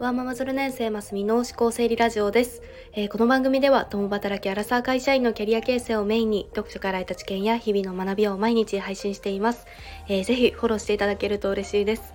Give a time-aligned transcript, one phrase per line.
[0.00, 2.62] ワーママズル年生ますみの思考整理ラジオです、
[2.94, 9.66] えー、この番組では共働きアラサー会社員のキャリア形成をメインに読書から得た知見や日々の学びを毎日配信しています、
[10.08, 12.14] えー、ぜひフォローしていただけると嬉しいです、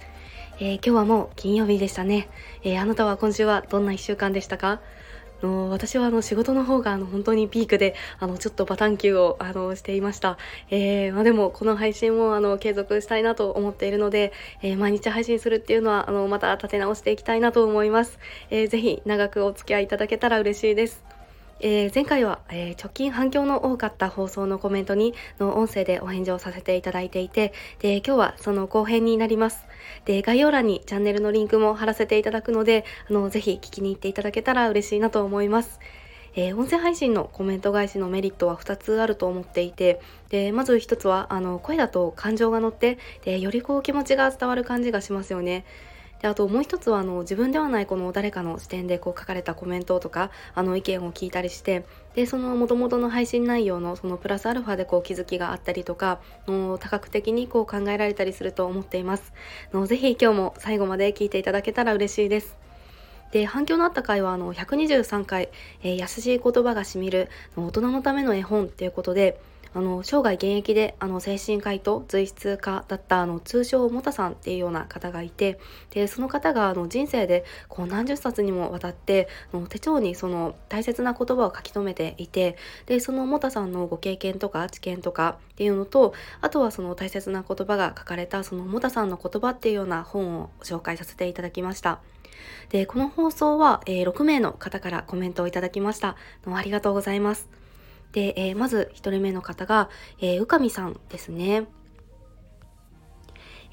[0.60, 2.28] えー、今日はもう金曜日でしたね、
[2.64, 4.82] えあなたは今週はどんな1週間でしたか？
[5.42, 10.38] の私はあの仕事の方があの本当にピークであのちょっとバタン球をあのしていました。
[10.70, 18.20] えー、まあ、でもこの配信もあの継続したいなと思っているので、えー、毎日配信するっていうのはあのまた立て直していきたいなと思います。
[18.50, 21.15] えー、ぜひ長くお付き合いいただけたら嬉しいです。
[21.62, 29.66] えー、前回は、えー、直近反響の多かった放送のコメントにの音声でお返事をさせていただいていてで今日はその後編になります
[30.04, 35.80] で概要欄にチャンネルのリンクも貼らせていただくのであのぜひ聞きに行っていただけたら嬉しいなと思います
[36.38, 45.64] えー、音声配信のコメント返しのメリットは2つあると思っていてでまず1つはあの声だと感情が乗ってでよりこう気持ちが伝わる感じがしますよね。
[46.22, 51.86] であともう一つはあの自分ではないこの誰かの視点でこう書かれたコメントとかあの意見を聞いたりして
[52.16, 59.34] でその元々の配信内容のそのプラスアルファでこう気づきがあったりとかの多角的にこう考えられたりすると思っています。
[59.74, 62.66] のぜひ今日も最後まで聞いていただけたら嬉しいです。
[63.32, 65.50] で反響のあった回はあの123回、
[65.84, 69.40] えー、優しい言葉がしみる大人のための絵本っていうことで
[69.76, 75.60] あの生涯現役であの精神科医と随筆家だったあの通称モタさんっていうような方がいて
[75.90, 92.00] でその方があの人生でこう何十冊にもわたっての手帳にその大切な言葉を書き留めていてでそのモタさんのご経験とか知見とかっていうのとあとはその大切な言葉が書かれたそのモタさんの言葉っていうような本を紹介させていただきました。
[92.70, 97.65] でこの放送は、えー、6名の方からコメントをいただきましたどうもありがとうございます
[98.12, 99.90] で、えー、まず1人目の方が、
[100.20, 101.68] えー、宇上さんですね。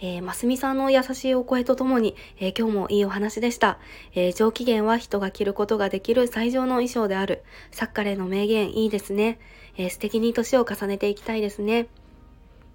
[0.05, 3.79] えー、ますみさんの優しいお声とともに、えー、今日もいいお話でした。
[4.15, 7.45] えー、上機嫌は人が着ることができる最上の衣装である。
[7.71, 9.39] サッカレの名言いいですね。
[9.77, 11.87] えー、素敵に年を重ねていきたいですね。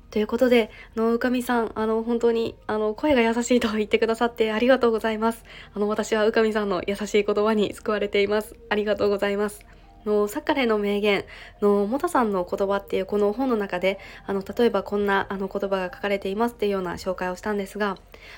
[0.09, 5.43] ということで、あの、うかみさん、あの、本当に、あの、声が優しいと言ってくださってありがとうございます。
[5.73, 8.55] あの、私はうかみさんの優しい言葉に救われています。
[8.69, 9.76] ありがとうございます。
[10.07, 11.25] のサッカレの名言
[11.61, 17.97] のモタさんの言葉っていうこの本の中であの例えばこんなあの言葉が書かれていますっていうような紹介をしたんですが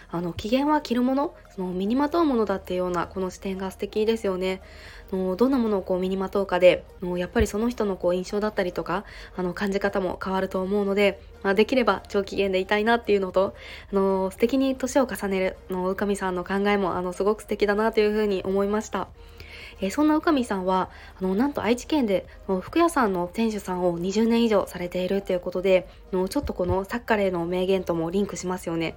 [0.09, 4.61] あの機嫌は着るものその身にまとうものだっていうようなこの視点が素敵ですよね。
[5.11, 9.05] のどんなものをこう身にまとうかでのやっぱりその人のこう印象だったりとか
[9.35, 13.55] あの感じ方も変わると思うので、まあ、できれば長期限でいたいなっていうのと
[13.91, 19.07] あの素敵に年を重ねるの宇上さんの考えもあのすごく素敵だなというふうに思いました。
[19.81, 22.25] えー、そんな宇上さんはあのなんと愛知県で
[22.61, 28.95] 服屋さんの店主さんを20年以上されているということでのちょっとこのサッカレーの名言ともリンクしますよね。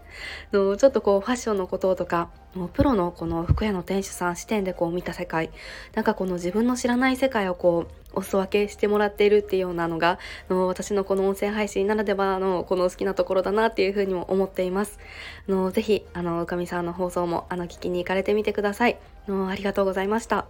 [0.53, 2.31] のちょっとこうファッションのこととか
[2.75, 5.51] プロのこの服屋の店主さん視点でこう見た世界。
[5.95, 10.19] なんかこの自分の知らない世界をこうお裾分けしてもらっているっていうようなのが
[10.51, 14.99] の私のこの音声配信ならではのこの好きなところだなっていうふうにも思っています。
[15.49, 18.99] のぜひあのうかみさんの放送もあの聞きに行かれてみてください。
[19.29, 20.47] のありがとうございました。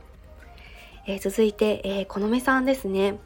[1.04, 3.18] えー、続いて、えー、このめさんですね。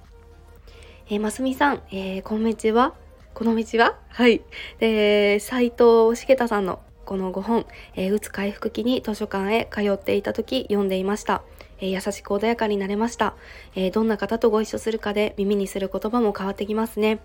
[1.10, 2.94] えー、ますみさん、えー、こんにちは。
[3.34, 3.98] この道は？
[4.08, 4.40] はい。
[4.78, 11.42] で、斉藤茂太さんのこの5本、えー、うつ回復期に図書館へ通っていた時読んでいました。
[11.78, 13.34] えー、優しく穏やかになれました、
[13.74, 17.20] えー、どんな方とご一緒するかで耳にする言葉も変わってきますね。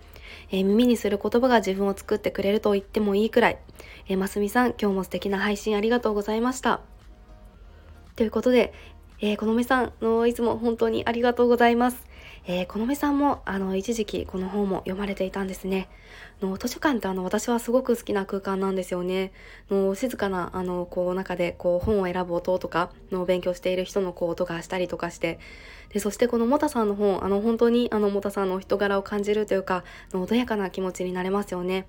[0.50, 3.58] えー、耳にする言葉が自分を作ってくれると言ってもいいくらい。
[4.06, 6.82] えますみさん、今日も素敵な配信ありがとうございました。
[8.16, 8.74] ということで、
[9.24, 12.08] えー、このめさんのいつも本当にありがとうございます。
[12.44, 15.88] えー、このめさんもあの一時期この本も読まれていたんですね。
[16.40, 19.30] の図書館ってあの私はすごく好きな空間なんですよね。
[19.70, 25.38] の静かなあのこう中でこう本を選ぶ音とかの勉強している人のこう音がしたりとかして
[25.90, 31.86] でそしてこのモタさんの本あの本当にあのモタさんの人柄を感じるというかの穏やかな気持ちになれますよね。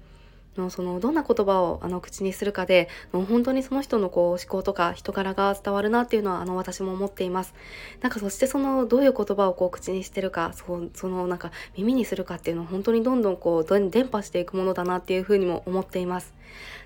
[0.58, 7.54] のそのどんな言葉をあの口にするかでの本当にその人のこう思考とか人柄が伝わるなっていうのはあの私も思っています。
[8.02, 16.34] なんかそしてそのどういう言葉をこう口にしてるかそそのなんか耳にするかっていうのは本当にどんどんこう伝播していくものだなっていうふうにも思っています。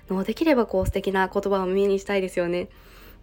[0.08, 2.68] のできればこう素敵な言葉を耳にしたいですよね。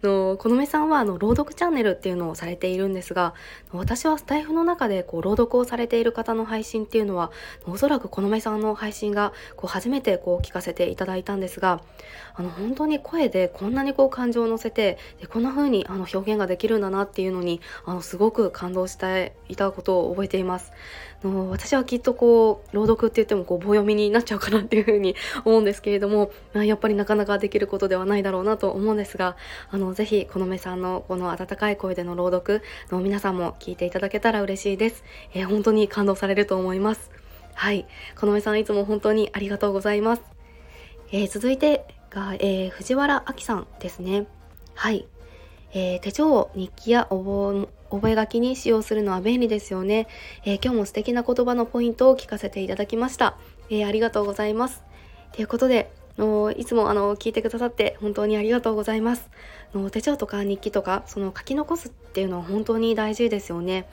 [0.02, 3.34] のこのめさんはあの朗読チャンネルっていうのをされているんですが
[3.72, 7.30] 私はスタイフの中でこう朗読をされている方の配信っていうのは
[7.66, 11.80] おそらくこのめさんの配信がこう初めてこう聞かせていただいたんですが
[12.34, 20.72] あの本当に声でこんなにこう感情を乗せてでこんな風にあの表現ができるんだなっていうのにあのすごく感動していたことを覚えています。
[21.24, 25.14] の私はきっとこう朗読って言ってもこう棒読みになっちゃうかなっていうふうに
[25.44, 29.36] 思うんですけれども、まあ、やっぱりなかなかできることではないだろうなと思うんですが
[29.70, 37.10] あののぜひこのめさんのこの温かい声での朗読の皆さんも聞いていただけたら嬉しいです、えー、本当に感動されると思います。
[37.54, 37.86] はい。
[38.20, 40.22] このめさんいつも本当にありがとうございます、
[41.10, 44.26] えー、続いてが、えー、藤原亜紀さんですね。
[44.74, 45.06] はい。
[45.72, 50.06] えー、手帳日記や覚書に使用するのは便利ですよね、
[50.44, 53.36] えー、今日も素敵な言葉のポイントを聞かせていただきました、
[53.68, 54.84] えー、ありがとうございます。
[55.32, 59.28] ということでのいつもあの聞いてくださって本当にありがとうございます
[59.74, 63.88] の手帳とか日記とかその書き残すっていうのは本当に大事ですよね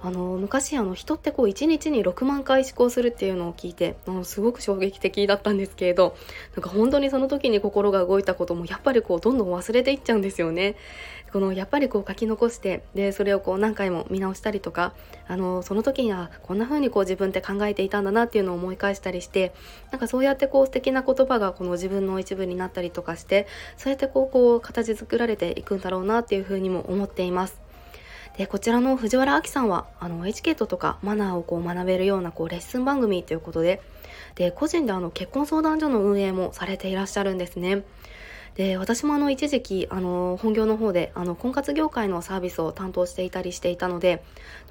[0.00, 6.16] あの昔あの人ってこう1日に6万回思考するっていうのを聞いてあのすごく衝撃的だったんですけれど
[6.54, 10.76] なんか本当にその時に心が動いたこともやっぱりこうどんどん忘れていっちゃうんですよね。
[11.34, 14.94] このやっぱりこう書き残してでそれをこう何回も見直したりとか
[15.26, 19.52] あのその時にはこんな風にこう自分って考えていたんだなっていうのを思い返したりして
[19.90, 27.60] なんかそうやってこう素敵な言葉がこの自分の一部になったりとかしてそうやってこうこう形作られていくんだろうなっていう風にも思っています。
[28.38, 33.82] でこちらの藤原亜紀さんはあのエチケットとかマナーをこう学べるようなこうレッスン番組ということで
[34.36, 37.82] で個人であの結婚相談所の運営もされていらっしゃるんですね。
[38.54, 44.22] で私もあの一時期あの本業の方であの婚活業界のサービスを担当していたりしていたので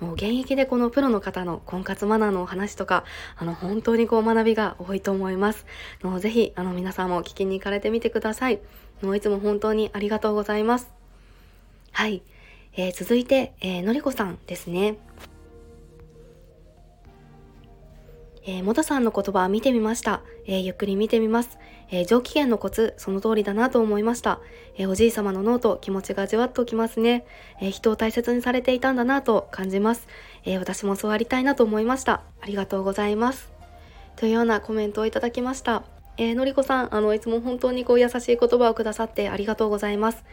[0.02, 3.04] 現役でこのプロの方の婚活マナーのお話とか
[3.38, 5.66] あの本当にこう学びが多いと思います。
[6.02, 8.60] のぜひあの皆さんも聞きに行かれてみてください。
[9.02, 10.90] のいつも本当にありがとうございます。
[11.92, 12.22] はい、
[12.76, 14.96] えー、続いて、えー、のりこさんですね。
[18.46, 20.22] えー、もたさんの言葉見てみました。
[20.46, 21.58] えー、ゆっくり見てみます。
[21.90, 24.40] えー、上機嫌のコツ、その通りだなと思いました。
[24.78, 27.26] えおじい様のノート、気持ちがじわっときますね。
[27.62, 30.08] え人を大切にされていたんだなと感じます。
[30.46, 32.24] え私もそうありたいなと思いました。
[32.42, 33.54] ありがとうございます。
[34.16, 35.93] というようなコメントをいただきました。
[36.16, 40.24] えー、のりこさん、あの、いつも本当にこう優しい言葉をくださってありがとうございます。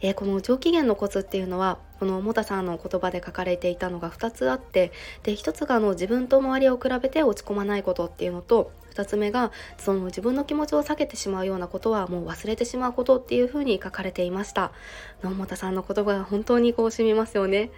[0.00, 4.90] えー、この上機嫌のコツっていうのは、このもたさんの言葉で書かれていたのが2つあって、
[5.22, 14.72] で、1つがあの自分と周りを比べて落ち込まないことっていうのと、2つ目がその自分の気持ちを避けてしまうようなことはもう忘れてしまうことっていうふうに書かれていました。
[15.22, 17.70] のもたさんの言葉が本当にこう染みますよね。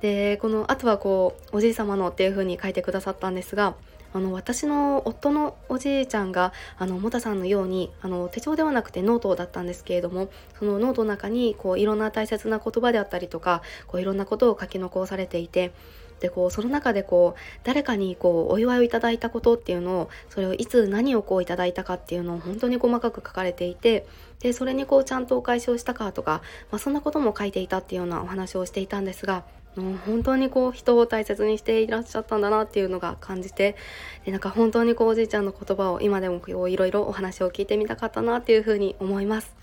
[0.00, 3.74] で、この、あとはこう、おじい様のっていうふうに書いてくださったんですが、
[4.12, 15.72] あの私の夫のおじいちゃんがあのもたさんのようにあの手帳ではなくてノートだったんですけれどもそのノートの中にこういろんな大切な言葉であったりとかこういろんなことを書き残されていて
[16.20, 24.06] でこうその中でこう誰かにこうお祝いをいただいたことっていうのをそれをいつ何をこういただいたかっていうのを本当に細かく書かれていて
[24.40, 29.44] でそれにこうちゃんとお返しをしたかとか、まあ、そんなことも書いていたっていうようなお話をしていたんですが
[29.76, 33.76] もう本当にこう人を大切にしていらっしゃったんだなっていうのが感じて
[34.24, 39.54] でなんか本当にこうおじいちゃんの言葉を今でもいろいろお話を聞いてみたかったなっていうふうに思います。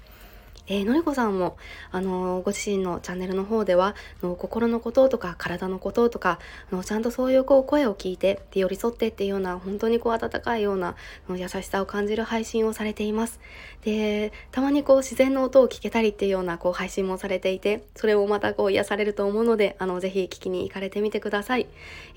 [0.68, 1.58] えー、のりこさんも、
[1.92, 6.40] あのー、ご自身のチャンネルの方では、の心のこととか体のこととか、
[6.72, 10.96] のちゃんとそういうこう声を聞いて、で寄り添ってっていうような、本当にこう温かいような
[11.30, 13.40] の優しさを感じる配信をされています。
[13.84, 21.68] で、たまにこう自然の音を聞けたりっていうようなこう配信もされていて、それをまたこう癒されると思うので、あの、ぜひ聞きに行かれてみてください。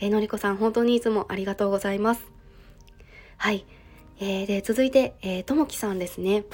[0.01, 2.25] えー、のりこさん本当にいつもありがとうございます。
[3.37, 3.65] はい。
[4.19, 6.45] えー、で、続いて、え、ともきさんですね。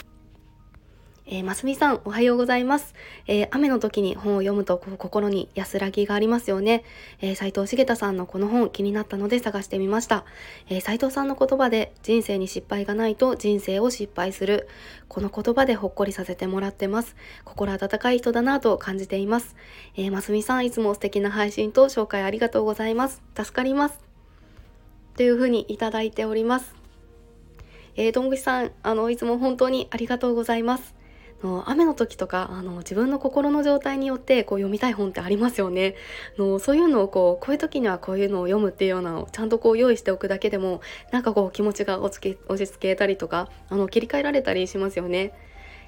[1.29, 2.95] えー、ますみさん、おはようございます。
[3.27, 6.85] えー、雨の時に本を読むと心に安らぎがありますよね。
[7.21, 10.25] えー、斉藤茂太さんのこの本気になったので探してみました。
[10.69, 14.69] えー、斉藤さんの言葉で人生に失敗がないと人生を失敗する。
[15.09, 17.17] この言葉でほっこりさせてもらってます。
[17.45, 19.57] 心温かい人だなと感じています。
[19.97, 23.21] えー、ますみさん、いつも素敵な配信と紹介ありがとうございます。
[23.37, 23.99] 助かります。
[25.17, 26.77] というふうにいただいております。
[27.97, 30.96] えー、どんぐしさん、あの、いつも本当にありがとうございます。
[31.43, 35.95] の雨の時とかあの自分の心の状態によってこう読みたい本ってありますよね
[36.39, 40.81] のそういうのをこうこういう時にはこういうのを読むっていうようなのをちゃんとこう用意しておくだけでも
[41.13, 45.33] なんかこう気持ちが落ち着けたりとかあの切り替えられたりしますよね。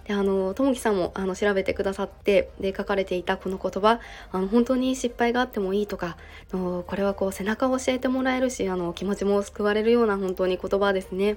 [0.08, 4.00] であのともきさんもあの調べてくださってで書かれていたこの言葉
[4.32, 6.16] あの本当に失敗があってもいいとか
[6.50, 11.36] のこれはこう背中を教えてもらえるしあの気持ちも救われるような本当に言葉ですね。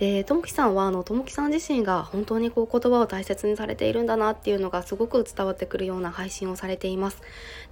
[0.00, 7.20] でともきさんはあのともきさん自身が本当にこう言葉を大切にされているんだなっていうのがすごく伝わってくるような配信をされています。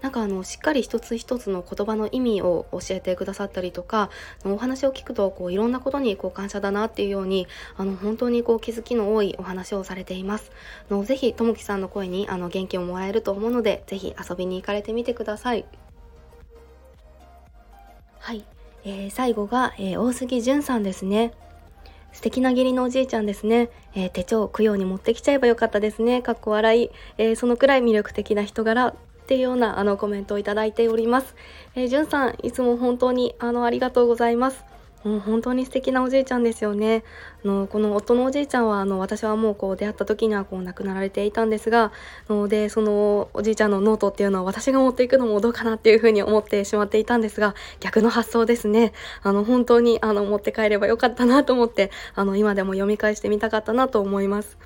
[0.02, 4.10] なんかあのしっかり一つ一つの言葉の意味を教えてくださったりとか
[4.44, 7.46] お話を聞くとこういろんなことにこう感謝だなっていうように
[7.78, 10.52] あの本当にこう気づきの多いお話をされています。
[10.90, 15.64] のぜひともきさんの声にあの元気をもらえると思うのでぜひ遊びに行かれてみてください。
[18.18, 18.44] はい。
[18.84, 21.32] えー、最後が、えー、大杉淳さんですね。
[22.12, 23.70] 素敵な義理のおじいちゃんですね。
[23.94, 26.22] えー、手帳供養に持ってきちゃえばよかったですね。
[26.22, 26.90] かっこ笑い。
[27.16, 28.94] えー、そのくらい魅力的な人柄っ
[29.26, 31.36] ていうようなあのコメントをいただいております。
[31.74, 34.64] えー、じゅんさん、いつも本当にあのありがとうございます。
[35.04, 37.04] もう本当に素敵なおじいちゃんですよね。
[37.44, 41.92] あのこの夫のおじいちゃんはあの私はもうこう出会った時にはこう亡くなられていたんですが
[42.28, 48.92] のでそのおじいちゃんのノートっていうのは私が持っていくのもどうかなっていうふうに思ってしまっていたんですが逆の発想ですね。
[49.22, 54.58] あの本当にあの持って帰ればよかったなと思ってあの今でも読み返してみたかったなと思います。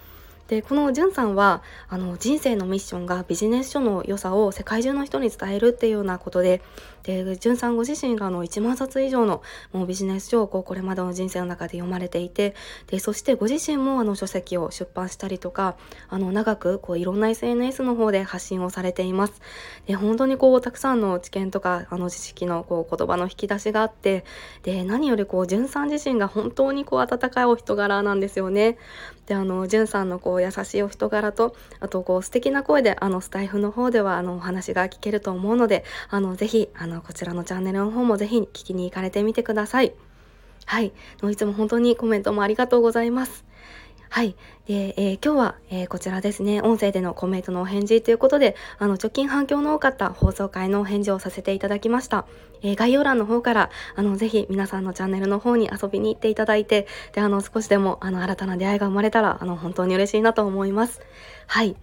[0.53, 6.61] でこのじゅんさんはあの人生のミッションがビジネス書の良さを世界中の人に伝えるっていうようなことで
[7.05, 9.43] でじゅんさんご自身があの1万冊以上の
[9.73, 12.55] もうビジネス書をこうこれまでの人生の中で読まれていて
[12.87, 15.77] でそしてご自身もあの書籍を出版したりとか
[16.11, 19.41] あの長くこういろんな SNS の方で発信をされています。
[19.87, 24.27] で本当にこうたくさんの知見とかあの知識のこう言葉の引き出しがあって
[24.65, 28.77] で何よりこうじゅんさん自身が本当にこう温かいお人柄なんですよね。
[29.25, 39.93] であのじゅんさんのこう優しいお人柄とあとこう素敵な声であのスタイフの方ではあのお話が聞けると思うのであのぜひあのこちらのチャンネルの方もぜひ聞きに行かれてみてください。
[40.65, 40.93] はい。
[41.31, 43.45] いつも本当にコメントもありがとうございます。
[44.13, 44.37] はい。
[44.67, 52.27] で、えー、今日は、えー、こちらですね、音声でのコメントのお返事ということで、あの、直近反響の多かった放送回のお返事をさせていただきました。
[52.61, 61.01] えー、概要欄の方から、あの、ぜひ皆さんのチャンネルの方に遊びに行っていただいて、で、あの、少しでも、あの、新たな出会いが生まれたら、あの、本当に嬉しいなと思います。
[61.47, 61.75] はい。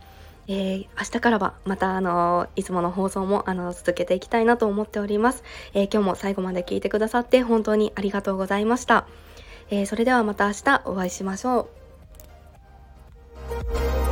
[0.48, 5.44] えー、明日からはまたあのいつもの放送もあの続けていきたいなと思っております、
[5.76, 9.06] えー、今日も最後まで聞いてくださって本当にありがとうございました、
[9.70, 11.89] えー、それではまた明日お会いしましょう
[13.50, 14.09] Bye.